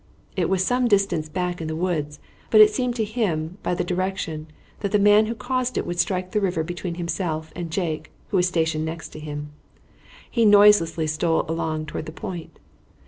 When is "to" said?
2.95-3.03, 9.09-9.19